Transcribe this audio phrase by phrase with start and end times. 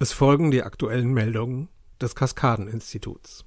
[0.00, 1.68] Es folgen die aktuellen Meldungen
[2.00, 3.44] des Kaskadeninstituts.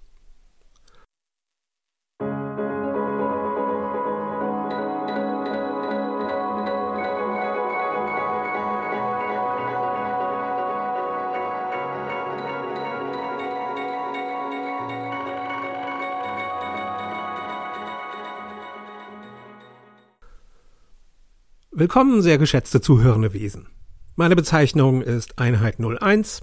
[21.80, 23.68] Willkommen, sehr geschätzte zuhörende Wesen.
[24.16, 26.42] Meine Bezeichnung ist Einheit 01.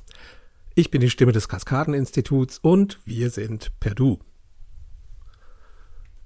[0.76, 4.20] Ich bin die Stimme des Kaskadeninstituts und wir sind per Du.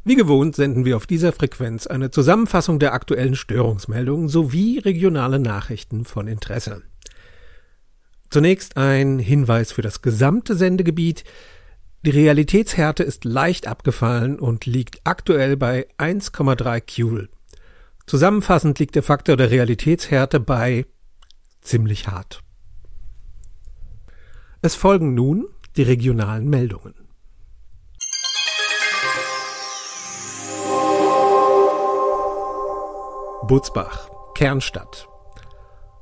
[0.04, 6.04] Wie gewohnt senden wir auf dieser Frequenz eine Zusammenfassung der aktuellen Störungsmeldungen sowie regionale Nachrichten
[6.04, 6.82] von Interesse.
[8.28, 11.24] Zunächst ein Hinweis für das gesamte Sendegebiet.
[12.04, 17.30] Die Realitätshärte ist leicht abgefallen und liegt aktuell bei 1,3 Joule.
[18.08, 20.86] Zusammenfassend liegt der Faktor der Realitätshärte bei
[21.60, 22.42] ziemlich hart.
[24.62, 26.94] Es folgen nun die regionalen Meldungen.
[33.46, 35.06] Butzbach, Kernstadt.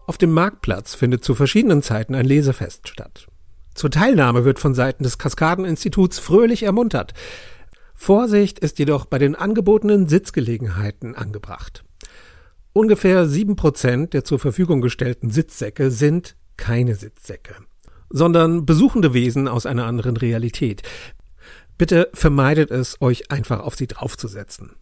[0.07, 3.27] Auf dem Marktplatz findet zu verschiedenen Zeiten ein Lesefest statt.
[3.75, 7.15] Zur Teilnahme wird von Seiten des Kaskadeninstituts fröhlich ermuntert.
[7.95, 11.83] Vorsicht ist jedoch bei den angebotenen Sitzgelegenheiten angebracht.
[12.77, 17.55] Ungefähr sieben Prozent der zur Verfügung gestellten Sitzsäcke sind keine Sitzsäcke,
[18.11, 20.83] sondern besuchende Wesen aus einer anderen Realität.
[21.79, 24.73] Bitte vermeidet es, euch einfach auf sie draufzusetzen.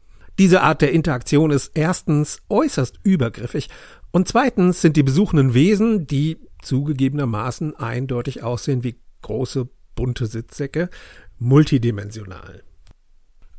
[0.41, 3.71] Diese Art der Interaktion ist erstens äußerst übergriffig
[4.11, 10.91] und zweitens sind die besuchenden Wesen, die zugegebenermaßen eindeutig aussehen wie große bunte Sitzsäcke,
[11.39, 12.65] multidimensional.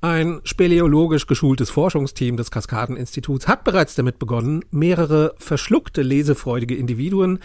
[0.02, 7.40] Ein speleologisch geschultes Forschungsteam des Kaskadeninstituts hat bereits damit begonnen, mehrere verschluckte lesefreudige Individuen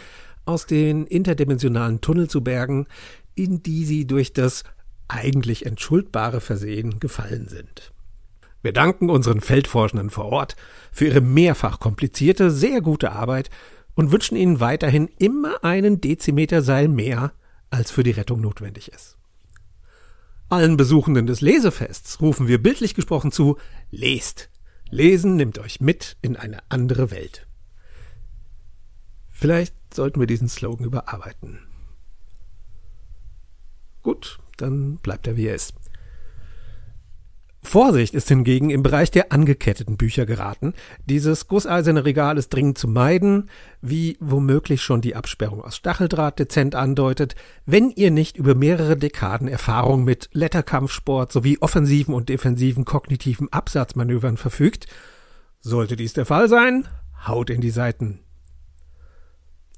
[0.44, 2.86] aus den interdimensionalen Tunnel zu bergen,
[3.34, 4.64] in die sie durch das
[5.08, 7.92] eigentlich entschuldbare Versehen gefallen sind.
[8.62, 10.56] Wir danken unseren Feldforschenden vor Ort
[10.92, 13.48] für ihre mehrfach komplizierte, sehr gute Arbeit
[13.94, 17.32] und wünschen ihnen weiterhin immer einen Dezimeter Seil mehr,
[17.70, 19.16] als für die Rettung notwendig ist.
[20.50, 23.56] Allen Besuchenden des Lesefests rufen wir bildlich gesprochen zu,
[23.92, 24.50] lest.
[24.90, 27.46] Lesen nimmt euch mit in eine andere Welt.
[29.28, 31.60] Vielleicht sollten wir diesen Slogan überarbeiten.
[34.02, 35.74] Gut, dann bleibt er wie er ist.
[37.62, 40.72] Vorsicht ist hingegen im Bereich der angeketteten Bücher geraten.
[41.04, 43.50] Dieses gusseiserne Regal ist dringend zu meiden,
[43.82, 47.34] wie womöglich schon die Absperrung aus Stacheldraht dezent andeutet,
[47.66, 54.38] wenn ihr nicht über mehrere Dekaden Erfahrung mit Letterkampfsport sowie offensiven und defensiven kognitiven Absatzmanövern
[54.38, 54.86] verfügt.
[55.60, 56.88] Sollte dies der Fall sein,
[57.26, 58.20] haut in die Seiten.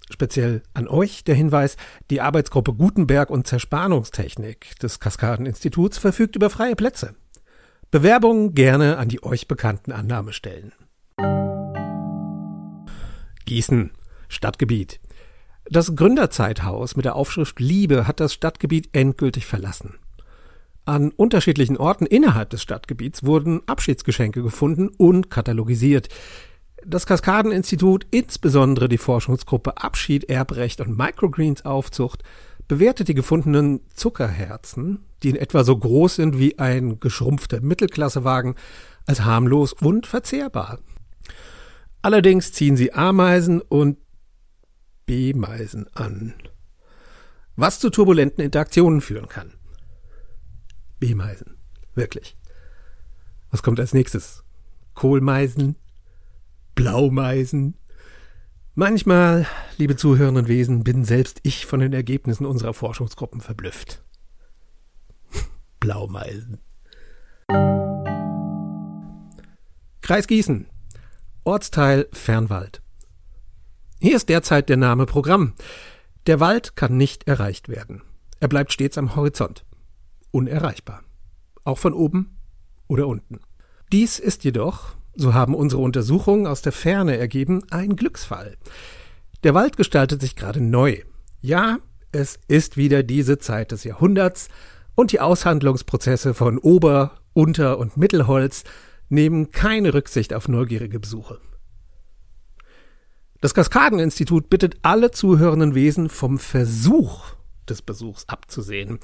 [0.09, 1.77] Speziell an euch der Hinweis,
[2.11, 7.17] die Arbeitsgruppe Gutenberg und Zerspannungstechnik des Kaskadeninstituts verfügt über freie Plätze.
[7.93, 10.73] Bewerbungen gerne an die euch bekannten Annahmestellen.
[13.45, 13.91] Gießen,
[14.31, 14.99] Stadtgebiet.
[15.67, 19.99] Das Gründerzeithaus mit der Aufschrift Liebe hat das Stadtgebiet endgültig verlassen.
[20.87, 26.09] An unterschiedlichen Orten innerhalb des Stadtgebiets wurden Abschiedsgeschenke gefunden und katalogisiert.
[26.87, 32.23] Das Kaskadeninstitut, insbesondere die Forschungsgruppe Abschied, Erbrecht und Microgreens Aufzucht,
[32.69, 38.55] bewertet die gefundenen Zuckerherzen, die in etwa so groß sind wie ein geschrumpfter Mittelklassewagen,
[39.07, 40.79] als harmlos und verzehrbar.
[42.03, 43.99] Allerdings ziehen sie Ameisen und
[45.07, 46.35] B-Meisen an,
[47.57, 49.53] was zu turbulenten Interaktionen führen kann.
[50.99, 51.57] B-Meisen,
[51.95, 52.37] wirklich.
[53.51, 54.45] Was kommt als nächstes?
[54.95, 55.77] Kohlmeisen?
[56.75, 57.77] Blaumeisen?
[58.75, 59.47] Manchmal,
[59.77, 64.03] liebe zuhörenden Wesen, bin selbst ich von den Ergebnissen unserer Forschungsgruppen verblüfft.
[65.83, 66.59] Blaumeisen.
[70.01, 70.69] Kreis Gießen.
[71.43, 72.83] Ortsteil Fernwald.
[74.01, 75.55] Hier ist derzeit der Name Programm.
[76.29, 78.03] Der Wald kann nicht erreicht werden.
[78.39, 79.65] Er bleibt stets am Horizont.
[80.31, 81.03] Unerreichbar.
[81.65, 82.39] Auch von oben
[82.87, 83.41] oder unten.
[83.91, 88.57] Dies ist jedoch, so haben unsere Untersuchungen aus der Ferne ergeben, ein Glücksfall.
[89.43, 90.99] Der Wald gestaltet sich gerade neu.
[91.41, 91.79] Ja,
[92.13, 94.49] es ist wieder diese Zeit des Jahrhunderts
[94.95, 98.65] und die Aushandlungsprozesse von Ober-, Unter- und Mittelholz
[99.09, 101.39] nehmen keine Rücksicht auf neugierige Besuche.
[103.41, 107.35] Das Kaskadeninstitut bittet alle zuhörenden Wesen vom Versuch
[107.69, 109.01] des Besuchs abzusehen.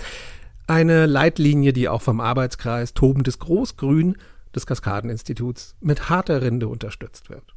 [0.66, 4.16] Eine Leitlinie, die auch vom Arbeitskreis Tobendes Großgrün
[4.54, 7.54] des Kaskadeninstituts mit harter Rinde unterstützt wird.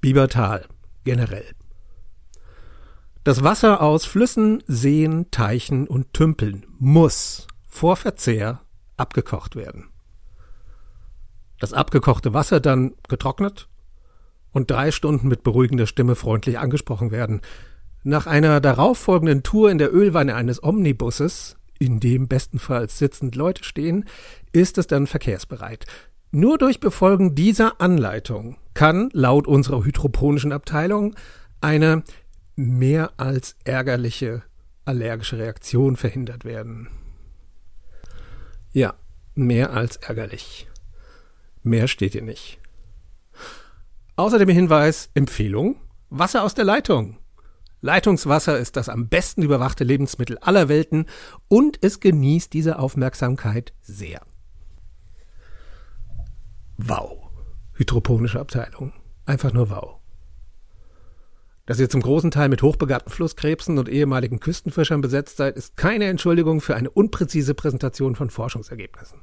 [0.00, 0.66] Biebertal
[1.04, 1.44] generell.
[3.28, 8.62] Das Wasser aus Flüssen, Seen, Teichen und Tümpeln muss vor Verzehr
[8.96, 9.90] abgekocht werden.
[11.60, 13.68] Das abgekochte Wasser dann getrocknet
[14.52, 17.42] und drei Stunden mit beruhigender Stimme freundlich angesprochen werden.
[18.02, 24.06] Nach einer darauffolgenden Tour in der Ölwanne eines Omnibusses, in dem bestenfalls sitzend Leute stehen,
[24.52, 25.84] ist es dann verkehrsbereit.
[26.30, 31.14] Nur durch Befolgen dieser Anleitung kann laut unserer hydroponischen Abteilung
[31.60, 32.04] eine
[32.58, 34.42] mehr als ärgerliche
[34.84, 36.88] allergische Reaktion verhindert werden.
[38.72, 38.94] Ja,
[39.36, 40.66] mehr als ärgerlich.
[41.62, 42.58] Mehr steht hier nicht.
[44.16, 45.76] Außerdem Hinweis, Empfehlung,
[46.10, 47.18] Wasser aus der Leitung.
[47.80, 51.06] Leitungswasser ist das am besten überwachte Lebensmittel aller Welten
[51.46, 54.22] und es genießt diese Aufmerksamkeit sehr.
[56.76, 57.30] Wow.
[57.74, 58.92] Hydroponische Abteilung.
[59.26, 59.98] Einfach nur wow.
[61.68, 66.06] Dass ihr zum großen Teil mit hochbegabten Flusskrebsen und ehemaligen Küstenfischern besetzt seid, ist keine
[66.06, 69.20] Entschuldigung für eine unpräzise Präsentation von Forschungsergebnissen.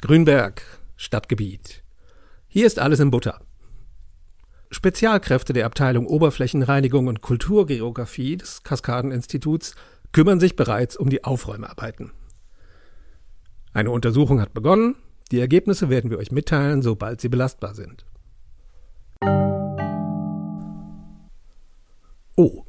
[0.00, 0.62] Grünberg,
[0.94, 1.82] Stadtgebiet.
[2.46, 3.40] Hier ist alles in Butter.
[4.70, 9.74] Spezialkräfte der Abteilung Oberflächenreinigung und Kulturgeografie des Kaskadeninstituts
[10.12, 12.12] kümmern sich bereits um die Aufräumarbeiten.
[13.72, 14.94] Eine Untersuchung hat begonnen.
[15.32, 18.04] Die Ergebnisse werden wir euch mitteilen, sobald sie belastbar sind.
[22.36, 22.64] Oh.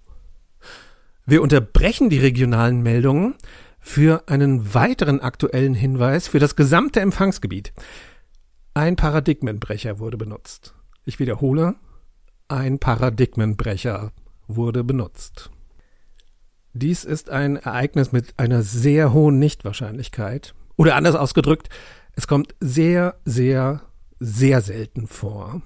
[1.26, 3.36] Wir unterbrechen die regionalen Meldungen
[3.80, 7.74] für einen weiteren aktuellen Hinweis für das gesamte Empfangsgebiet.
[8.74, 10.74] Ein Paradigmenbrecher wurde benutzt.
[11.06, 11.76] Ich wiederhole,
[12.48, 14.12] ein Paradigmenbrecher
[14.48, 15.50] wurde benutzt.
[16.74, 20.54] Dies ist ein Ereignis mit einer sehr hohen Nichtwahrscheinlichkeit.
[20.76, 21.70] Oder anders ausgedrückt,
[22.16, 23.82] es kommt sehr, sehr,
[24.20, 25.62] sehr selten vor.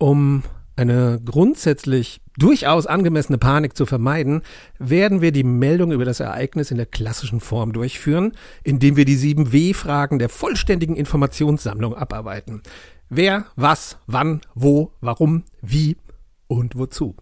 [0.00, 0.44] Um
[0.76, 4.40] eine grundsätzlich durchaus angemessene Panik zu vermeiden,
[4.78, 8.32] werden wir die Meldung über das Ereignis in der klassischen Form durchführen,
[8.64, 12.62] indem wir die sieben W-Fragen der vollständigen Informationssammlung abarbeiten.
[13.10, 15.98] Wer, was, wann, wo, warum, wie
[16.46, 17.14] und wozu.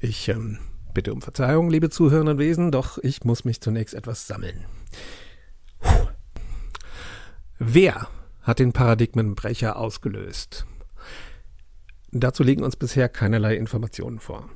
[0.00, 0.58] Ich ähm,
[0.94, 4.64] bitte um Verzeihung, liebe zuhörenden Wesen, doch ich muss mich zunächst etwas sammeln.
[5.78, 6.08] Puh.
[7.60, 8.08] Wer
[8.42, 10.66] hat den Paradigmenbrecher ausgelöst?
[12.16, 14.48] Dazu liegen uns bisher keinerlei Informationen vor.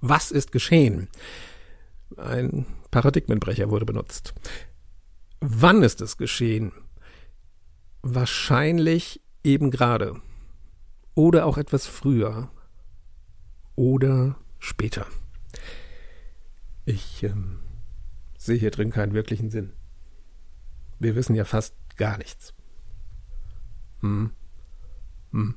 [0.00, 1.08] Was ist geschehen?
[2.16, 4.34] Ein Paradigmenbrecher wurde benutzt.
[5.40, 6.72] Wann ist es geschehen?
[8.02, 10.20] Wahrscheinlich eben gerade.
[11.14, 12.50] Oder auch etwas früher.
[13.76, 15.06] Oder später.
[16.84, 17.60] Ich ähm,
[18.36, 19.74] sehe hier drin keinen wirklichen Sinn.
[20.98, 22.52] Wir wissen ja fast gar nichts.
[24.00, 24.32] Hm.
[25.36, 25.54] Hm.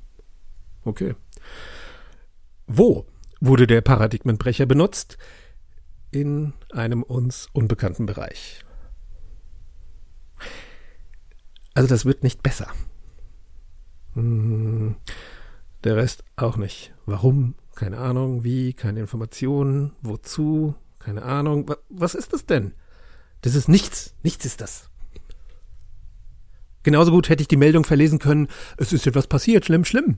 [0.83, 1.15] Okay.
[2.67, 3.05] Wo
[3.39, 5.17] wurde der Paradigmenbrecher benutzt?
[6.11, 8.65] In einem uns unbekannten Bereich.
[11.73, 12.67] Also das wird nicht besser.
[14.15, 14.97] Hm.
[15.85, 16.93] Der Rest auch nicht.
[17.05, 17.55] Warum?
[17.75, 18.43] Keine Ahnung.
[18.43, 18.73] Wie?
[18.73, 19.93] Keine Informationen.
[20.01, 20.75] Wozu?
[20.97, 21.73] Keine Ahnung.
[21.87, 22.73] Was ist das denn?
[23.41, 24.13] Das ist nichts.
[24.23, 24.88] Nichts ist das.
[26.83, 30.17] Genauso gut hätte ich die Meldung verlesen können, es ist etwas passiert, schlimm, schlimm.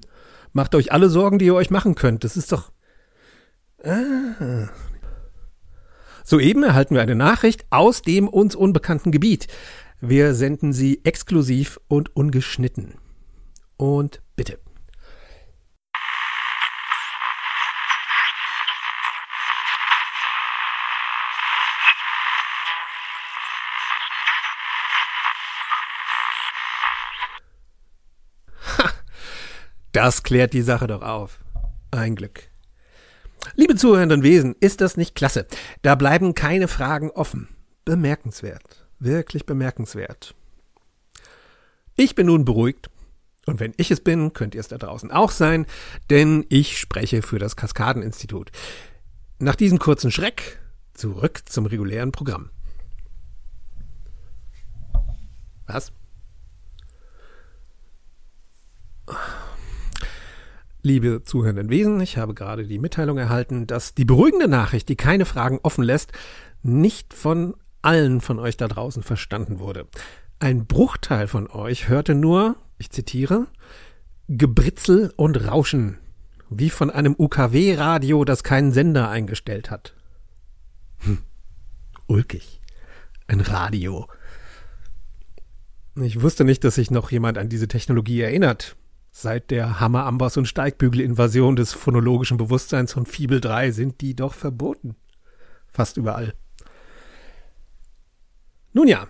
[0.53, 2.23] Macht euch alle Sorgen, die ihr euch machen könnt.
[2.23, 2.71] Das ist doch.
[3.83, 4.69] Ah.
[6.23, 9.47] Soeben erhalten wir eine Nachricht aus dem uns unbekannten Gebiet.
[10.01, 12.95] Wir senden sie exklusiv und ungeschnitten.
[13.77, 14.21] Und
[29.91, 31.39] Das klärt die Sache doch auf.
[31.91, 32.43] Ein Glück.
[33.55, 35.47] Liebe zuhörenden Wesen, ist das nicht klasse?
[35.81, 37.49] Da bleiben keine Fragen offen.
[37.85, 38.87] Bemerkenswert.
[38.99, 40.35] Wirklich bemerkenswert.
[41.95, 42.89] Ich bin nun beruhigt.
[43.47, 45.65] Und wenn ich es bin, könnt ihr es da draußen auch sein,
[46.11, 48.51] denn ich spreche für das Kaskadeninstitut.
[49.39, 50.59] Nach diesem kurzen Schreck
[50.93, 52.51] zurück zum regulären Programm.
[55.65, 55.91] Was?
[60.83, 65.25] Liebe zuhörenden Wesen, ich habe gerade die Mitteilung erhalten, dass die beruhigende Nachricht, die keine
[65.25, 66.11] Fragen offen lässt,
[66.63, 69.87] nicht von allen von euch da draußen verstanden wurde.
[70.39, 73.47] Ein Bruchteil von euch hörte nur, ich zitiere,
[74.27, 75.97] Gebritzel und Rauschen,
[76.49, 79.93] wie von einem UKW-Radio, das keinen Sender eingestellt hat.
[80.99, 81.19] Hm.
[82.07, 82.59] Ulkig.
[83.27, 84.07] Ein Radio.
[85.95, 88.75] Ich wusste nicht, dass sich noch jemand an diese Technologie erinnert.
[89.11, 94.33] Seit der Hammer, Amboss und Steigbügel-Invasion des phonologischen Bewusstseins von Fibel 3 sind die doch
[94.33, 94.95] verboten.
[95.67, 96.33] Fast überall.
[98.71, 99.07] Nun ja,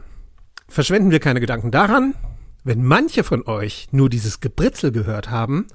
[0.67, 2.15] verschwenden wir keine Gedanken daran,
[2.63, 5.67] wenn manche von euch nur dieses Gebritzel gehört haben,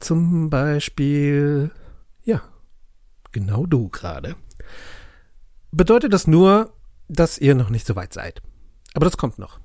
[0.00, 1.70] zum Beispiel,
[2.24, 2.42] ja,
[3.32, 4.34] genau du gerade,
[5.70, 6.72] bedeutet das nur,
[7.08, 8.40] dass ihr noch nicht so weit seid.
[8.94, 9.60] Aber das kommt noch.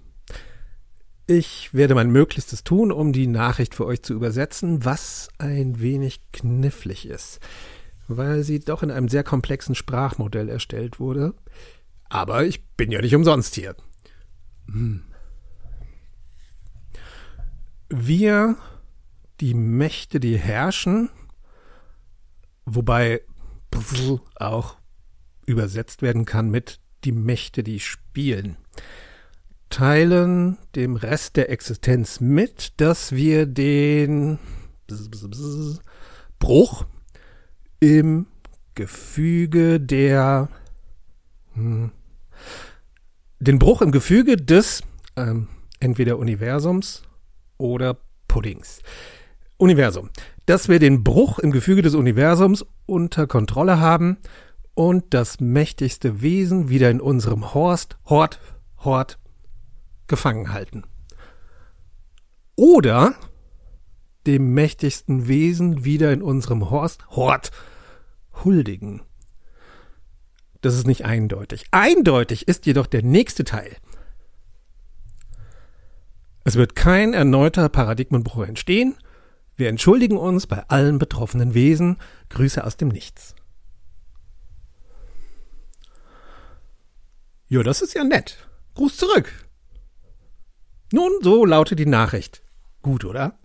[1.29, 6.21] Ich werde mein Möglichstes tun, um die Nachricht für euch zu übersetzen, was ein wenig
[6.31, 7.41] knifflig ist,
[8.07, 11.33] weil sie doch in einem sehr komplexen Sprachmodell erstellt wurde.
[12.07, 13.75] Aber ich bin ja nicht umsonst hier.
[14.71, 15.03] Hm.
[17.89, 18.55] Wir,
[19.41, 21.09] die Mächte, die herrschen,
[22.63, 23.21] wobei
[24.35, 24.77] auch
[25.45, 28.55] übersetzt werden kann mit die Mächte, die spielen,
[29.69, 34.39] teilen dem Rest der Existenz mit, dass wir den
[36.39, 36.85] Bruch
[37.79, 38.27] im
[38.75, 40.49] Gefüge der
[41.53, 41.91] hm,
[43.39, 44.81] den Bruch im Gefüge des
[45.15, 45.47] ähm,
[45.79, 47.03] entweder Universums
[47.57, 47.97] oder
[48.27, 48.81] Puddings.
[49.57, 50.09] Universum.
[50.45, 54.17] Dass wir den Bruch im Gefüge des Universums unter Kontrolle haben
[54.75, 58.39] und das mächtigste Wesen wieder in unserem Horst, Hort,
[58.77, 59.17] Hort
[60.07, 60.83] gefangen halten.
[62.55, 63.15] Oder
[64.25, 67.51] dem mächtigsten Wesen wieder in unserem Horst, Hort
[68.43, 69.01] huldigen.
[70.61, 71.65] Das ist nicht eindeutig.
[71.71, 73.77] Eindeutig ist jedoch der nächste Teil.
[76.43, 78.95] Es wird kein erneuter Paradigmenbruch entstehen.
[79.55, 81.97] Wir entschuldigen uns bei allen betroffenen Wesen.
[82.29, 83.35] Grüße aus dem Nichts.
[87.49, 88.47] Ja, das ist ja nett.
[88.75, 89.46] Gruß zurück.
[90.91, 92.41] Nun, so lautet die Nachricht.
[92.81, 93.37] Gut, oder?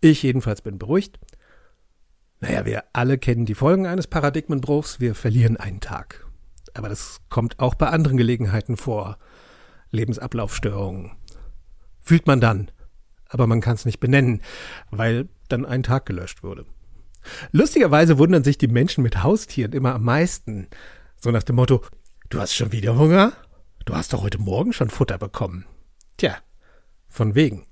[0.00, 1.20] Ich jedenfalls bin beruhigt.
[2.40, 4.98] Naja, wir alle kennen die Folgen eines Paradigmenbruchs.
[4.98, 6.26] Wir verlieren einen Tag.
[6.74, 9.18] Aber das kommt auch bei anderen Gelegenheiten vor.
[9.90, 11.12] Lebensablaufstörungen,
[12.00, 12.70] fühlt man dann.
[13.28, 14.42] Aber man kann es nicht benennen,
[14.90, 16.64] weil dann ein Tag gelöscht wurde.
[17.52, 20.68] Lustigerweise wundern sich die Menschen mit Haustieren immer am meisten.
[21.16, 21.82] So nach dem Motto,
[22.30, 23.32] du hast schon wieder Hunger?
[23.84, 25.66] Du hast doch heute Morgen schon Futter bekommen.
[26.20, 26.36] Tja,
[27.08, 27.64] von wegen.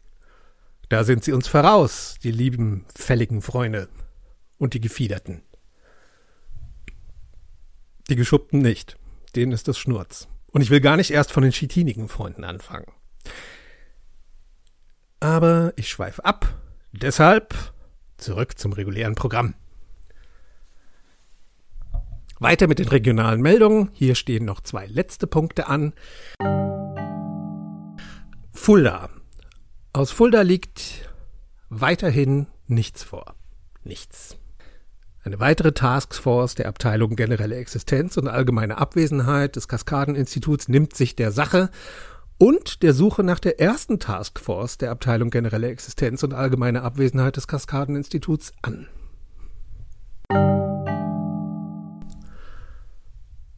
[0.89, 3.91] Da sind sie uns voraus, die lieben, fälligen Freunde.
[4.57, 5.43] Und die Gefiederten.
[8.09, 8.97] Die Geschuppten nicht.
[9.37, 10.29] Denen ist das Schnurz.
[10.47, 12.91] Und ich will gar nicht erst von den chitinigen Freunden anfangen.
[15.21, 16.59] Aber ich schweife ab.
[16.93, 17.55] Deshalb
[18.17, 19.57] zurück zum regulären Programm.
[22.41, 23.91] Weiter mit den regionalen Meldungen.
[23.93, 25.93] Hier stehen noch zwei letzte Punkte an.
[28.61, 29.09] Fulda.
[29.95, 31.09] Aus Fulda liegt
[31.71, 33.35] weiterhin nichts vor.
[33.83, 34.37] Nichts.
[35.25, 41.33] Eine weitere Taskforce der Abteilung Generelle Existenz und allgemeine Abwesenheit des Kaskadeninstituts nimmt sich der
[41.33, 41.71] Sache
[42.37, 47.47] und der Suche nach der ersten Taskforce der Abteilung Generelle Existenz und allgemeine Abwesenheit des
[47.47, 48.87] Kaskadeninstituts an.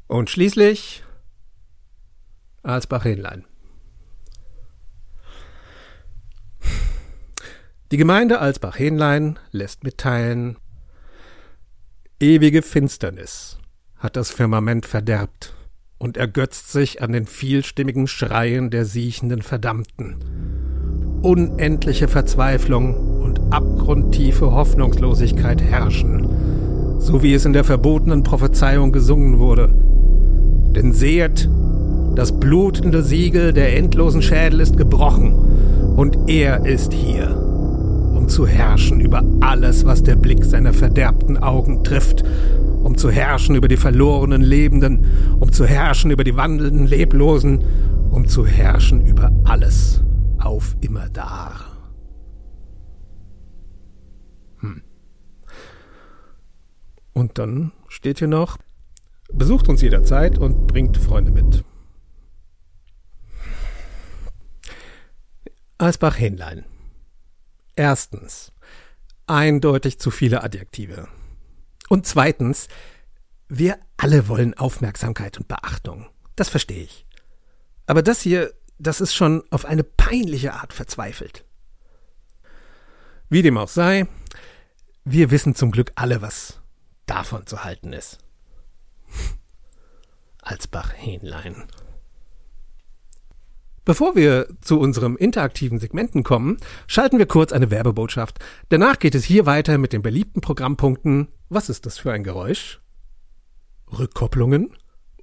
[0.07, 1.02] Und schließlich
[2.62, 3.50] Alsbach-Hähnlein.
[7.92, 10.59] Die Gemeinde Alsbach-Hähnlein lässt mitteilen,
[12.20, 13.59] ewige Finsternis
[13.97, 15.54] hat das Firmament verderbt
[15.99, 20.18] und ergötzt sich an den vielstimmigen Schreien der siechenden Verdammten.
[21.23, 29.75] Unendliche Verzweiflung und abgrundtiefe Hoffnungslosigkeit herrschen, so wie es in der verbotenen Prophezeiung gesungen wurde.
[30.76, 31.49] Denn sehet,
[32.14, 35.35] das blutende Siegel der endlosen Schädel ist gebrochen,
[35.97, 37.50] und er ist hier,
[38.21, 42.25] um zu herrschen über alles, was der Blick seiner verderbten Augen trifft
[42.83, 47.65] um zu herrschen über die verlorenen Lebenden, um zu herrschen über die wandelnden Leblosen,
[48.11, 50.03] um zu herrschen über alles
[50.39, 51.61] auf immer da.
[54.61, 54.83] Hm.
[57.12, 58.57] Und dann steht hier noch,
[59.33, 61.65] besucht uns jederzeit und bringt Freunde mit.
[65.79, 66.65] Alsbach-Hähnlein.
[67.81, 68.53] Erstens.
[69.27, 71.09] Eindeutig zu viele Adjektive.
[71.89, 72.69] Und zweitens,
[73.49, 76.07] wir alle wollen Aufmerksamkeit und Beachtung.
[76.37, 77.07] Das verstehe ich.
[77.87, 81.47] Aber das hier, das ist schon auf eine peinliche Art verzweifelt.
[83.31, 84.07] Wie dem auch sei,
[85.05, 86.61] wir wissen zum Glück alle, was
[87.07, 88.19] davon zu halten ist.
[90.43, 91.65] Alsbach-Hähnlein.
[93.90, 98.38] Bevor wir zu unserem interaktiven Segmenten kommen, schalten wir kurz eine Werbebotschaft.
[98.68, 102.80] Danach geht es hier weiter mit den beliebten Programmpunkten Was ist das für ein Geräusch?
[103.99, 104.76] Rückkopplungen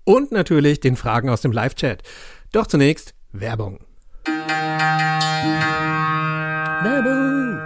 [0.04, 2.04] und natürlich den Fragen aus dem Live-Chat.
[2.52, 3.80] Doch zunächst Werbung.
[6.84, 7.62] Werbung.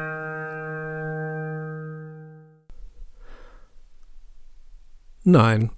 [5.23, 5.71] Nein.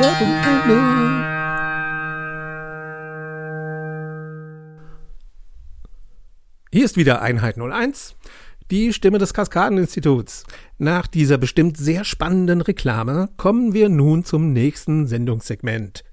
[0.00, 1.37] Werbung.
[6.70, 8.14] Hier ist wieder Einheit 01,
[8.70, 10.44] die Stimme des Kaskadeninstituts.
[10.76, 16.04] Nach dieser bestimmt sehr spannenden Reklame kommen wir nun zum nächsten Sendungssegment.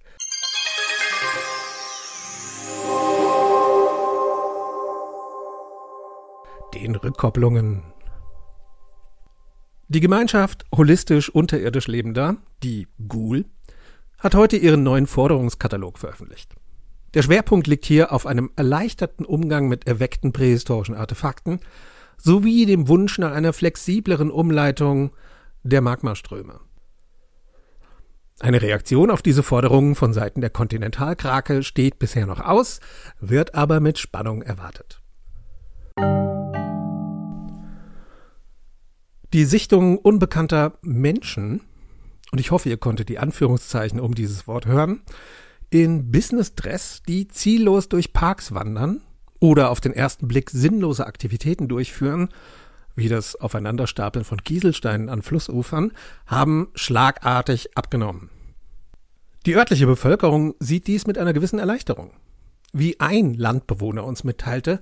[6.74, 7.84] Den Rückkopplungen.
[9.90, 13.44] Die Gemeinschaft holistisch unterirdisch Lebender, die GUL,
[14.20, 16.56] hat heute ihren neuen Forderungskatalog veröffentlicht.
[17.16, 21.62] Der Schwerpunkt liegt hier auf einem erleichterten Umgang mit erweckten prähistorischen Artefakten
[22.18, 25.12] sowie dem Wunsch nach einer flexibleren Umleitung
[25.64, 26.60] der Magmaströme.
[28.42, 32.82] Eine Reaktion auf diese Forderungen von Seiten der Kontinentalkrake steht bisher noch aus,
[33.22, 35.02] wird aber mit Spannung erwartet.
[39.32, 41.62] Die Sichtung unbekannter Menschen,
[42.34, 45.02] und ich hoffe, ihr konntet die Anführungszeichen um dieses Wort hören,
[45.70, 49.02] in Business-Dress, die ziellos durch Parks wandern
[49.40, 52.30] oder auf den ersten Blick sinnlose Aktivitäten durchführen,
[52.96, 55.92] wie das Aufeinanderstapeln von Kieselsteinen an Flussufern,
[56.26, 58.30] haben schlagartig abgenommen.
[59.46, 62.12] Die örtliche Bevölkerung sieht dies mit einer gewissen Erleichterung.
[62.74, 64.82] Wie ein Landbewohner uns mitteilte,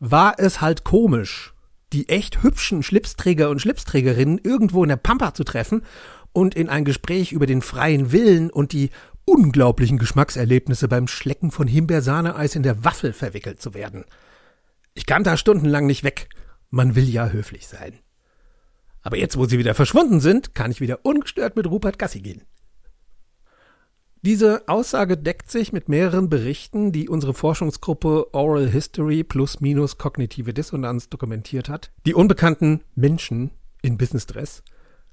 [0.00, 1.54] war es halt komisch,
[1.92, 5.82] die echt hübschen Schlipsträger und Schlipsträgerinnen irgendwo in der Pampa zu treffen
[6.32, 8.90] und in ein Gespräch über den freien Willen und die
[9.24, 14.04] unglaublichen Geschmackserlebnisse beim Schlecken von Himbeersahneeis in der Waffel verwickelt zu werden.
[14.94, 16.28] Ich kam da stundenlang nicht weg.
[16.70, 17.98] Man will ja höflich sein.
[19.02, 22.42] Aber jetzt, wo sie wieder verschwunden sind, kann ich wieder ungestört mit Rupert Gassi gehen.
[24.22, 30.52] Diese Aussage deckt sich mit mehreren Berichten, die unsere Forschungsgruppe Oral History plus minus kognitive
[30.52, 31.90] Dissonanz dokumentiert hat.
[32.04, 34.62] Die unbekannten Menschen in Business Dress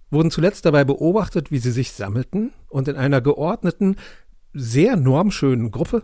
[0.10, 3.98] wurden zuletzt dabei beobachtet, wie sie sich sammelten und in einer geordneten,
[4.54, 6.04] sehr normschönen Gruppe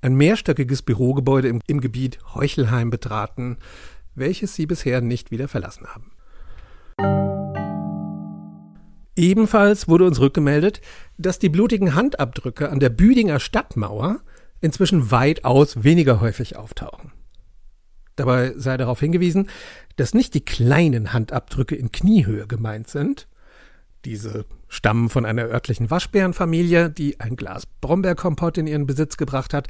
[0.00, 3.58] ein mehrstöckiges Bürogebäude im, im Gebiet Heuchelheim betraten,
[4.14, 6.12] welches sie bisher nicht wieder verlassen haben.
[9.16, 10.82] Ebenfalls wurde uns rückgemeldet,
[11.16, 14.20] dass die blutigen Handabdrücke an der Büdinger Stadtmauer
[14.60, 17.12] inzwischen weitaus weniger häufig auftauchen.
[18.16, 19.48] Dabei sei darauf hingewiesen,
[19.96, 23.28] dass nicht die kleinen Handabdrücke in Kniehöhe gemeint sind.
[24.04, 29.68] Diese stammen von einer örtlichen Waschbärenfamilie, die ein Glas Brombeerkompott in ihren Besitz gebracht hat,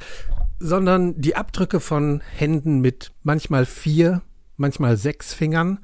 [0.59, 4.21] sondern die Abdrücke von Händen mit manchmal vier,
[4.55, 5.79] manchmal sechs Fingern,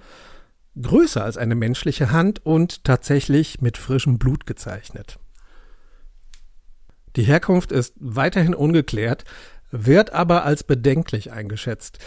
[0.82, 5.20] größer als eine menschliche Hand und tatsächlich mit frischem Blut gezeichnet.
[7.16, 9.24] Die Herkunft ist weiterhin ungeklärt,
[9.70, 12.00] wird aber als bedenklich eingeschätzt.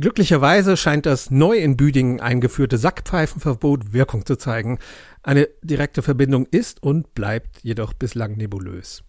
[0.00, 4.78] Glücklicherweise scheint das neu in Büdingen eingeführte Sackpfeifenverbot Wirkung zu zeigen.
[5.24, 9.02] Eine direkte Verbindung ist und bleibt jedoch bislang nebulös.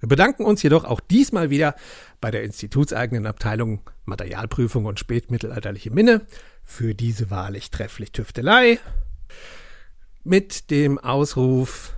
[0.00, 1.74] Wir bedanken uns jedoch auch diesmal wieder
[2.20, 6.26] bei der institutseigenen Abteilung Materialprüfung und spätmittelalterliche Minne
[6.62, 8.78] für diese wahrlich trefflich Tüftelei
[10.22, 11.94] mit dem Ausruf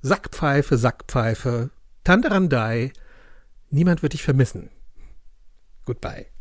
[0.00, 1.70] Sackpfeife, Sackpfeife,
[2.02, 2.92] Tanderandei,
[3.68, 4.70] niemand wird dich vermissen.
[5.84, 6.31] Goodbye.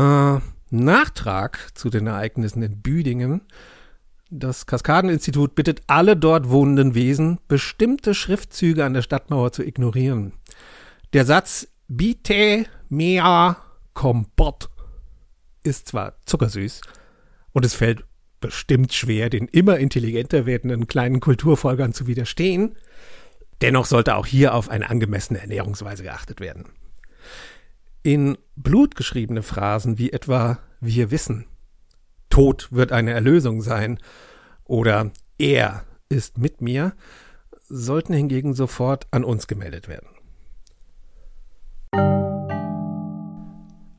[0.00, 3.42] Äh, Nachtrag zu den Ereignissen in Büdingen.
[4.30, 10.32] Das Kaskadeninstitut bittet alle dort wohnenden Wesen, bestimmte Schriftzüge an der Stadtmauer zu ignorieren.
[11.12, 13.56] Der Satz Bite mea
[13.92, 14.70] kompott
[15.64, 16.80] ist zwar zuckersüß
[17.52, 18.04] und es fällt
[18.40, 22.76] bestimmt schwer, den immer intelligenter werdenden kleinen Kulturfolgern zu widerstehen,
[23.60, 26.66] dennoch sollte auch hier auf eine angemessene Ernährungsweise geachtet werden
[28.02, 31.46] in Blut geschriebene Phrasen wie etwa wir wissen,
[32.30, 33.98] Tod wird eine Erlösung sein
[34.64, 36.94] oder er ist mit mir,
[37.68, 40.08] sollten hingegen sofort an uns gemeldet werden.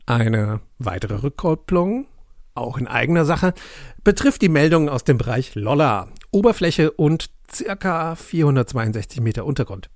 [0.06, 2.08] Eine weitere Rückkopplung,
[2.54, 3.54] auch in eigener Sache,
[4.04, 9.90] betrifft die Meldungen aus dem Bereich Lolla, Oberfläche und circa 462 Meter Untergrund.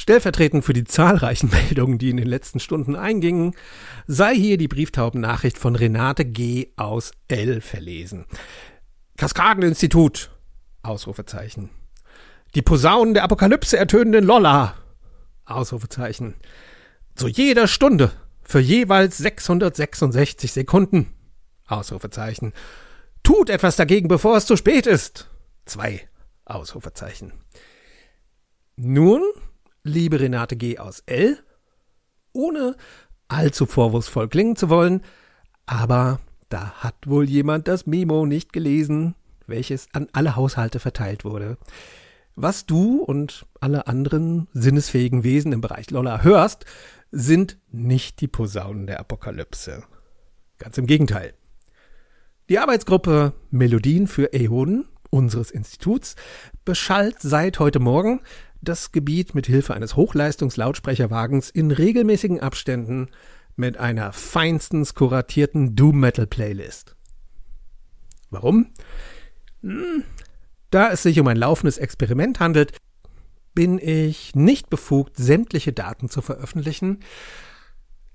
[0.00, 3.54] Stellvertretend für die zahlreichen Meldungen, die in den letzten Stunden eingingen,
[4.06, 6.68] sei hier die Brieftaubennachricht von Renate G.
[6.76, 7.60] aus L.
[7.60, 8.24] verlesen.
[9.18, 10.30] Kaskadeninstitut!
[10.82, 11.68] Ausrufezeichen.
[12.54, 14.74] Die Posaunen der Apokalypse ertönenden Lolla!
[15.44, 16.32] Ausrufezeichen.
[17.14, 18.10] Zu jeder Stunde
[18.40, 21.12] für jeweils 666 Sekunden!
[21.66, 22.54] Ausrufezeichen.
[23.22, 25.28] Tut etwas dagegen, bevor es zu spät ist!
[25.66, 26.08] Zwei
[26.46, 27.34] Ausrufezeichen.
[28.76, 29.20] Nun
[29.82, 30.78] liebe Renate G.
[30.78, 31.38] aus L.,
[32.32, 32.76] ohne
[33.28, 35.02] allzu vorwurfsvoll klingen zu wollen,
[35.66, 39.14] aber da hat wohl jemand das Memo nicht gelesen,
[39.46, 41.58] welches an alle Haushalte verteilt wurde.
[42.36, 46.64] Was du und alle anderen sinnesfähigen Wesen im Bereich Lolla hörst,
[47.10, 49.82] sind nicht die Posaunen der Apokalypse.
[50.58, 51.34] Ganz im Gegenteil.
[52.48, 56.16] Die Arbeitsgruppe Melodien für Äonen unseres Instituts
[56.64, 58.20] beschallt seit heute Morgen
[58.62, 63.08] das Gebiet mit Hilfe eines Hochleistungslautsprecherwagens in regelmäßigen Abständen
[63.56, 66.96] mit einer feinstens kuratierten Doom Metal Playlist.
[68.30, 68.72] Warum?
[69.62, 70.04] Hm,
[70.70, 72.72] da es sich um ein laufendes Experiment handelt,
[73.54, 77.00] bin ich nicht befugt, sämtliche Daten zu veröffentlichen.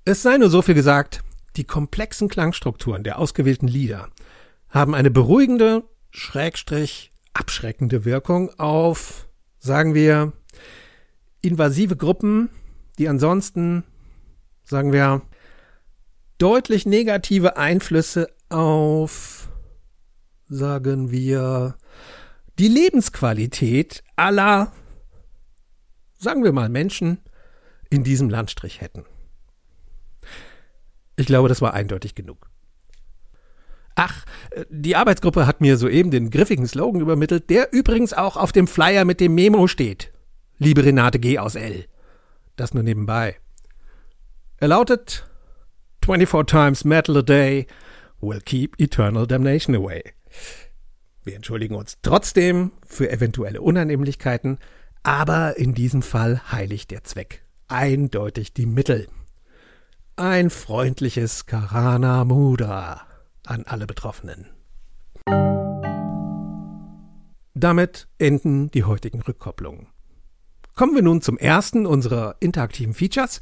[0.04, 1.22] Es sei nur so viel gesagt,
[1.56, 4.08] die komplexen Klangstrukturen der ausgewählten Lieder
[4.68, 9.25] haben eine beruhigende, schrägstrich abschreckende Wirkung auf
[9.66, 10.32] sagen wir,
[11.42, 12.48] invasive Gruppen,
[12.98, 13.84] die ansonsten,
[14.64, 15.22] sagen wir,
[16.38, 19.50] deutlich negative Einflüsse auf,
[20.48, 21.76] sagen wir,
[22.58, 24.72] die Lebensqualität aller,
[26.18, 27.18] sagen wir mal, Menschen
[27.90, 29.04] in diesem Landstrich hätten.
[31.16, 32.50] Ich glaube, das war eindeutig genug.
[33.96, 34.24] Ach,
[34.68, 39.06] die Arbeitsgruppe hat mir soeben den griffigen Slogan übermittelt, der übrigens auch auf dem Flyer
[39.06, 40.12] mit dem Memo steht.
[40.58, 41.38] Liebe Renate G.
[41.38, 41.86] aus L.
[42.56, 43.36] Das nur nebenbei.
[44.58, 45.26] Er lautet
[46.04, 47.66] 24 times metal a day
[48.20, 50.02] will keep eternal damnation away.
[51.24, 54.58] Wir entschuldigen uns trotzdem für eventuelle Unannehmlichkeiten,
[55.02, 59.08] aber in diesem Fall heiligt der Zweck eindeutig die Mittel.
[60.16, 63.05] Ein freundliches Karana Muda
[63.46, 64.46] an alle Betroffenen.
[67.54, 69.86] Damit enden die heutigen Rückkopplungen.
[70.74, 73.40] Kommen wir nun zum ersten unserer interaktiven Features.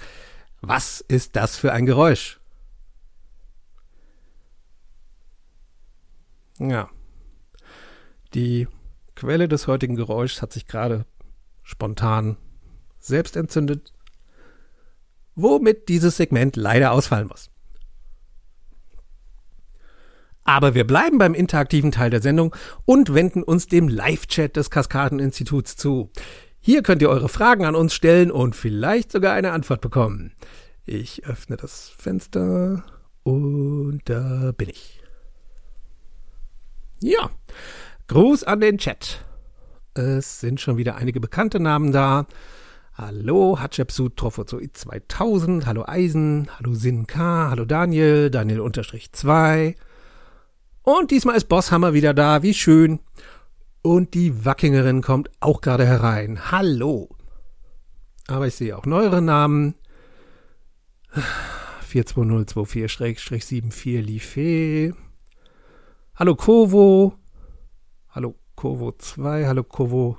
[0.60, 2.38] Was ist das für ein Geräusch?
[6.60, 6.88] Ja.
[8.34, 8.68] Die
[9.16, 11.06] Quelle des heutigen Geräuschs hat sich gerade
[11.62, 12.36] spontan
[12.98, 13.92] selbst entzündet,
[15.34, 17.50] womit dieses Segment leider ausfallen muss.
[20.44, 22.54] Aber wir bleiben beim interaktiven Teil der Sendung
[22.84, 26.10] und wenden uns dem Live-Chat des Kaskadeninstituts zu.
[26.60, 30.32] Hier könnt ihr eure Fragen an uns stellen und vielleicht sogar eine Antwort bekommen.
[30.86, 32.84] Ich öffne das Fenster
[33.22, 35.02] und da bin ich.
[37.00, 37.30] Ja,
[38.06, 39.24] Gruß an den Chat.
[39.94, 42.26] Es sind schon wieder einige bekannte Namen da.
[42.94, 49.74] Hallo Hatschepsut Trophozoid 2000, hallo Eisen, hallo Sin hallo Daniel, Daniel unterstrich 2,
[50.84, 53.00] und diesmal ist Bosshammer wieder da, wie schön.
[53.82, 56.52] Und die Wackingerin kommt auch gerade herein.
[56.52, 57.08] Hallo.
[58.28, 59.74] Aber ich sehe auch neuere Namen.
[61.90, 64.94] 42024-74 Life.
[66.14, 67.14] Hallo Kovo.
[68.10, 69.46] Hallo Kovo 2.
[69.46, 70.18] Hallo Kovo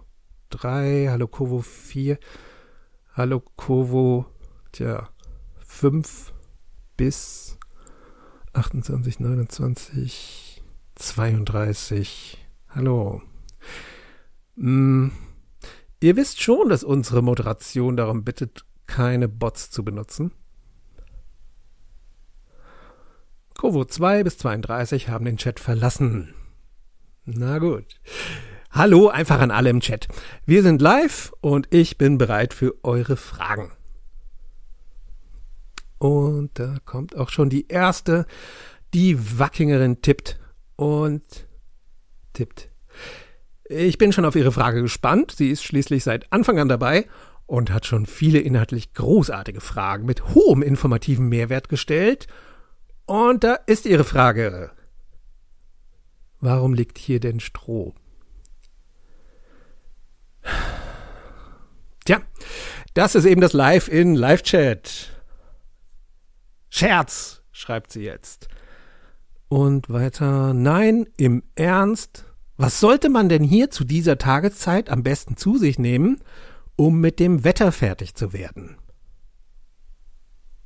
[0.50, 1.08] 3.
[1.10, 2.20] Hallo Kovo 4.
[3.18, 4.26] Hallo Kovo,
[4.74, 5.08] tja,
[5.66, 6.34] 5
[6.98, 7.58] bis
[8.52, 10.45] 28, 29.
[10.96, 12.38] 32.
[12.70, 13.22] Hallo.
[14.58, 15.12] Hm,
[16.02, 20.32] ihr wisst schon, dass unsere Moderation darum bittet, keine Bots zu benutzen.
[23.58, 26.34] Kovo 2 bis 32 haben den Chat verlassen.
[27.26, 28.00] Na gut.
[28.70, 30.08] Hallo einfach an alle im Chat.
[30.46, 33.72] Wir sind live und ich bin bereit für eure Fragen.
[35.98, 38.26] Und da kommt auch schon die erste.
[38.94, 40.38] Die Wackingerin tippt
[40.76, 41.48] und
[42.34, 42.70] tippt.
[43.66, 45.32] Ich bin schon auf Ihre Frage gespannt.
[45.32, 47.08] Sie ist schließlich seit Anfang an dabei
[47.48, 52.28] und hat schon viele inhaltlich großartige Fragen mit hohem informativen Mehrwert gestellt.
[53.06, 54.72] Und da ist Ihre Frage.
[56.40, 57.94] Warum liegt hier denn Stroh?
[62.06, 62.22] Tja,
[62.94, 65.12] das ist eben das Live in Live-Chat.
[66.70, 68.48] Scherz, schreibt sie jetzt.
[69.56, 72.26] Und weiter, nein, im Ernst,
[72.58, 76.22] was sollte man denn hier zu dieser Tageszeit am besten zu sich nehmen,
[76.76, 78.76] um mit dem Wetter fertig zu werden.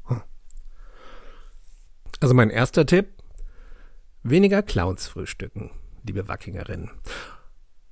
[0.05, 0.23] Hm.
[2.19, 3.09] Also mein erster Tipp,
[4.23, 5.69] weniger Clowns frühstücken,
[6.01, 6.89] liebe Wackingerinnen.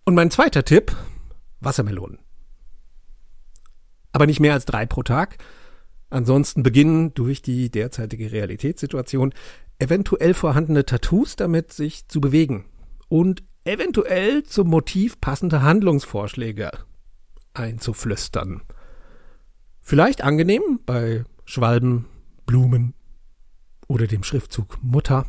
[0.03, 0.95] Und mein zweiter Tipp,
[1.60, 2.17] Wassermelonen.
[4.13, 5.38] Aber nicht mehr als drei pro Tag.
[6.10, 9.36] Ansonsten beginnen durch die derzeitige Realitätssituation
[9.79, 12.65] eventuell vorhandene Tattoos damit sich zu bewegen
[13.09, 16.71] und eventuell zum Motiv passende Handlungsvorschläge
[17.53, 18.61] einzuflüstern.
[19.81, 22.05] Vielleicht angenehm bei Schwalben,
[22.45, 22.93] Blumen
[23.87, 25.25] oder dem Schriftzug Mutter.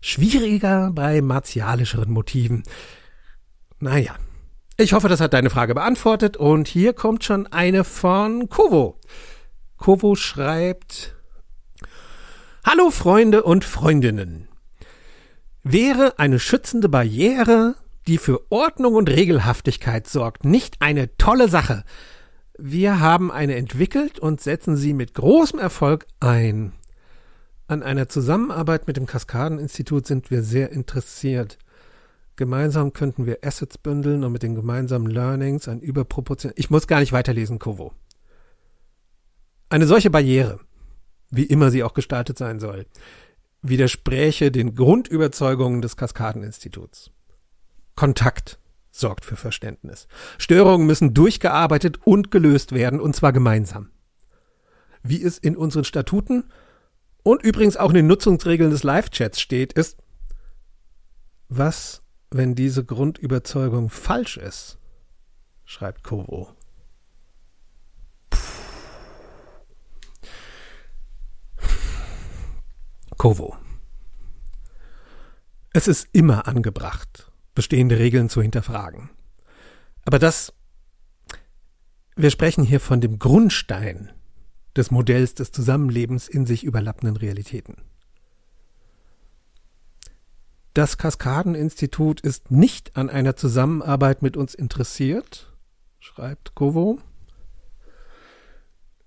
[0.00, 2.64] Schwieriger bei martialischeren Motiven.
[3.78, 4.16] Naja,
[4.76, 8.98] ich hoffe, das hat deine Frage beantwortet und hier kommt schon eine von Kovo.
[9.76, 11.14] Kovo schreibt
[12.64, 14.46] Hallo Freunde und Freundinnen.
[15.64, 17.74] Wäre eine schützende Barriere,
[18.06, 21.82] die für Ordnung und Regelhaftigkeit sorgt, nicht eine tolle Sache?
[22.56, 26.72] Wir haben eine entwickelt und setzen sie mit großem Erfolg ein.
[27.66, 31.58] An einer Zusammenarbeit mit dem Kaskadeninstitut sind wir sehr interessiert.
[32.36, 36.54] Gemeinsam könnten wir Assets bündeln und mit den gemeinsamen Learnings ein überproportional.
[36.56, 37.92] Ich muss gar nicht weiterlesen, Kovo.
[39.68, 40.60] Eine solche Barriere,
[41.32, 42.86] wie immer sie auch gestaltet sein soll,
[43.62, 47.10] widerspräche den Grundüberzeugungen des Kaskadeninstituts.
[47.96, 48.58] Kontakt
[48.90, 50.06] sorgt für Verständnis.
[50.38, 53.90] Störungen müssen durchgearbeitet und gelöst werden, und zwar gemeinsam.
[55.02, 56.44] Wie es in unseren Statuten
[57.22, 59.96] und übrigens auch in den Nutzungsregeln des Live-Chats steht, ist,
[61.48, 64.78] was wenn diese Grundüberzeugung falsch ist,
[65.64, 66.50] schreibt Kovo.
[73.22, 73.56] Kovo.
[75.72, 79.10] Es ist immer angebracht, bestehende Regeln zu hinterfragen.
[80.04, 80.52] Aber das,
[82.16, 84.10] wir sprechen hier von dem Grundstein
[84.74, 87.76] des Modells des Zusammenlebens in sich überlappenden Realitäten.
[90.74, 95.56] Das Kaskadeninstitut ist nicht an einer Zusammenarbeit mit uns interessiert,
[96.00, 96.98] schreibt Kovo.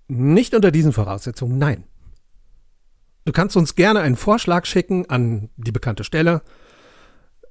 [0.08, 1.84] Nicht unter diesen Voraussetzungen, nein.
[3.26, 6.42] Du kannst uns gerne einen Vorschlag schicken an die bekannte Stelle.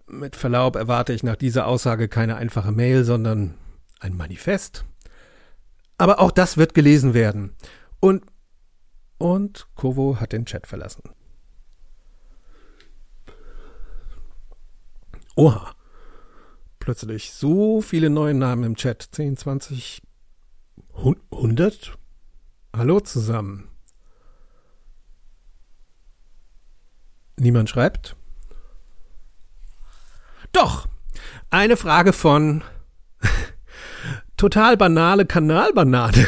[0.07, 3.55] Mit Verlaub erwarte ich nach dieser Aussage keine einfache Mail, sondern
[3.99, 4.85] ein Manifest.
[5.97, 7.57] Aber auch das wird gelesen werden.
[7.99, 8.23] Und,
[9.17, 11.03] und Kovo hat den Chat verlassen.
[15.35, 15.75] Oha.
[16.79, 19.09] Plötzlich so viele neue Namen im Chat.
[19.11, 20.01] 10, 20,
[20.95, 21.97] 100?
[22.73, 23.74] Hallo zusammen.
[27.37, 28.15] Niemand schreibt?
[30.51, 30.87] Doch.
[31.49, 32.63] Eine Frage von
[34.37, 36.27] total banale Kanalbanane.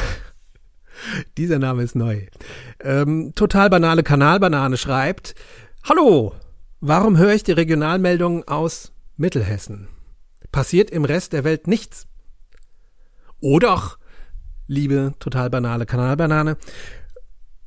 [1.37, 2.27] Dieser Name ist neu.
[2.79, 5.35] Ähm, total banale Kanalbanane schreibt,
[5.87, 6.35] Hallo,
[6.81, 9.87] warum höre ich die Regionalmeldungen aus Mittelhessen.
[10.51, 12.07] Passiert im Rest der Welt nichts.
[13.39, 13.93] Oder,
[14.67, 16.57] liebe total banale Kanalbanane,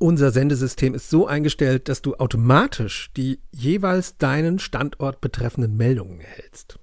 [0.01, 6.79] unser Sendesystem ist so eingestellt, dass du automatisch die jeweils deinen Standort betreffenden Meldungen erhältst.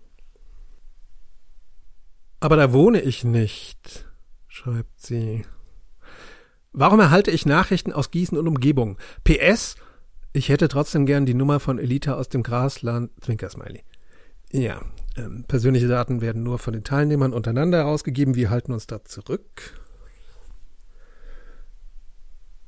[2.39, 4.05] Aber da wohne ich nicht,
[4.47, 5.43] schreibt sie.
[6.71, 8.99] Warum erhalte ich Nachrichten aus Gießen und Umgebung?
[9.23, 9.77] PS,
[10.31, 13.83] ich hätte trotzdem gern die Nummer von Elita aus dem Grasland, Zwinkersmiley.
[14.51, 14.81] Ja,
[15.15, 18.35] ähm, persönliche Daten werden nur von den Teilnehmern untereinander herausgegeben.
[18.35, 19.81] Wir halten uns da zurück.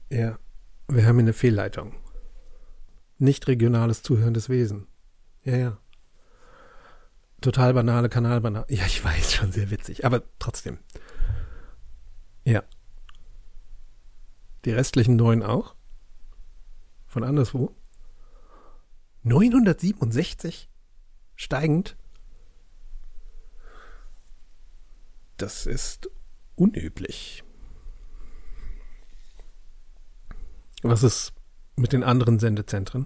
[0.10, 0.40] Ja,
[0.88, 1.96] wir haben hier eine Fehlleitung.
[3.18, 4.88] Nicht regionales zuhörendes Wesen.
[5.44, 5.78] Ja, ja.
[7.42, 8.66] Total banale Kanalbanale.
[8.70, 10.80] Ja, ich weiß, schon sehr witzig, aber trotzdem.
[12.44, 12.64] Ja.
[14.66, 15.76] Die restlichen neun auch?
[17.06, 17.76] Von anderswo?
[19.24, 20.70] 967?
[21.40, 21.96] steigend.
[25.38, 26.10] Das ist
[26.56, 27.44] unüblich.
[30.82, 31.34] Was ist
[31.76, 33.06] mit den anderen Sendezentren?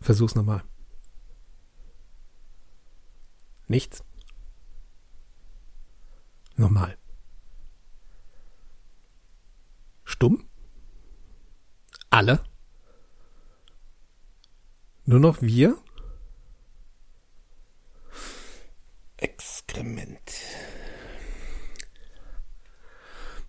[0.00, 0.64] Versuch's nochmal.
[3.68, 4.02] Nichts.
[6.56, 6.96] Nochmal.
[10.04, 10.48] Stumm?
[12.10, 12.42] Alle?
[15.04, 15.76] Nur noch wir?
[19.16, 20.41] Exkrement.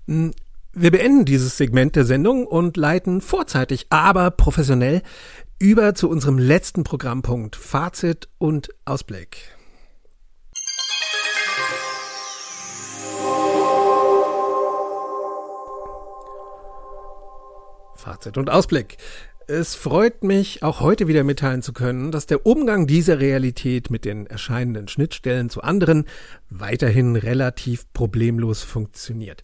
[0.08, 0.32] Hm,
[0.74, 5.02] wir beenden dieses Segment der Sendung und leiten vorzeitig, aber professionell
[5.60, 9.56] über zu unserem letzten Programmpunkt, Fazit und Ausblick.
[17.96, 18.98] Fazit und Ausblick.
[19.48, 24.06] Es freut mich, auch heute wieder mitteilen zu können, dass der Umgang dieser Realität mit
[24.06, 26.06] den erscheinenden Schnittstellen zu anderen
[26.50, 29.44] weiterhin relativ problemlos funktioniert.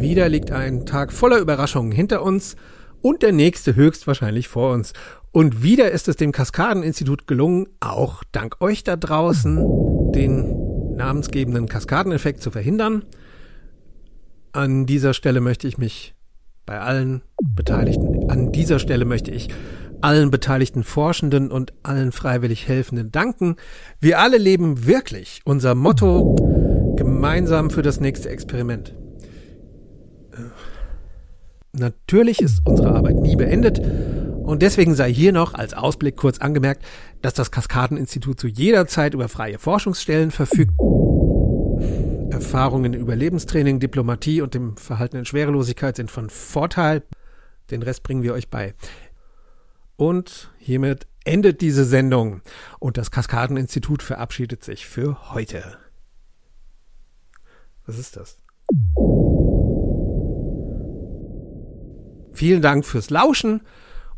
[0.00, 2.56] Wieder liegt ein Tag voller Überraschungen hinter uns
[3.02, 4.92] und der nächste höchstwahrscheinlich vor uns.
[5.32, 12.42] Und wieder ist es dem Kaskadeninstitut gelungen, auch dank euch da draußen, den namensgebenden Kaskadeneffekt
[12.42, 13.04] zu verhindern.
[14.52, 16.14] An dieser Stelle möchte ich mich
[16.66, 19.48] bei allen Beteiligten, an dieser Stelle möchte ich
[20.00, 23.56] allen beteiligten Forschenden und allen freiwillig Helfenden danken.
[24.00, 26.36] Wir alle leben wirklich unser Motto
[26.98, 28.92] gemeinsam für das nächste Experiment.
[31.72, 33.80] Natürlich ist unsere Arbeit nie beendet
[34.42, 36.84] und deswegen sei hier noch als Ausblick kurz angemerkt,
[37.22, 40.72] dass das Kaskadeninstitut zu jeder Zeit über freie Forschungsstellen verfügt.
[42.32, 47.04] Erfahrungen über Lebenstraining, Diplomatie und dem Verhalten in Schwerelosigkeit sind von Vorteil.
[47.70, 48.74] Den Rest bringen wir euch bei.
[49.96, 52.40] Und hiermit endet diese Sendung
[52.80, 55.78] und das Kaskadeninstitut verabschiedet sich für heute.
[57.88, 58.36] Was ist das?
[62.34, 63.62] Vielen Dank fürs Lauschen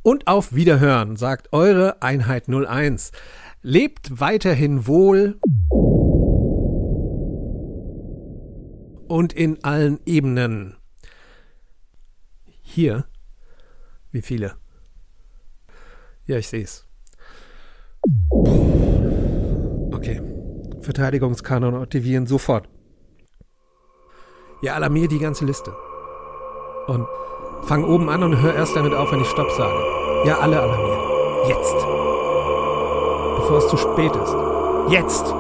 [0.03, 3.13] und auf Wiederhören, sagt eure Einheit 01.
[3.63, 5.39] Lebt weiterhin wohl
[9.07, 10.75] und in allen Ebenen.
[12.63, 13.05] Hier.
[14.11, 14.57] Wie viele?
[16.27, 16.89] Ja, ich sehe es.
[19.93, 20.21] Okay.
[20.81, 22.69] Verteidigungskanon aktivieren sofort.
[24.63, 25.73] Ja, alarmier die ganze Liste.
[26.87, 27.07] Und
[27.63, 29.73] fang oben an und hör erst damit auf, wenn ich Stopp sage.
[30.27, 31.01] Ja, alle alarmieren.
[31.49, 31.75] Jetzt.
[33.37, 34.37] Bevor es zu spät ist.
[34.91, 35.35] Jetzt.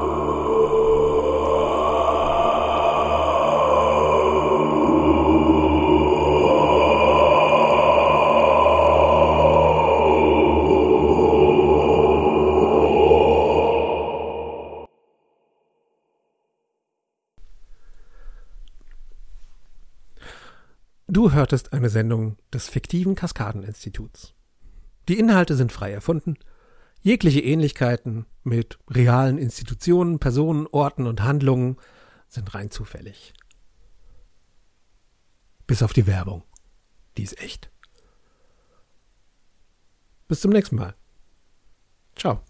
[21.32, 24.34] Hörtest eine Sendung des fiktiven Kaskadeninstituts.
[25.08, 26.36] Die Inhalte sind frei erfunden.
[27.02, 31.76] Jegliche Ähnlichkeiten mit realen Institutionen, Personen, Orten und Handlungen
[32.28, 33.32] sind rein zufällig.
[35.66, 36.42] Bis auf die Werbung.
[37.16, 37.70] Die ist echt.
[40.28, 40.94] Bis zum nächsten Mal.
[42.16, 42.42] Ciao.